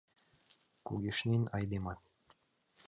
[0.85, 1.99] Кугешнен айдемат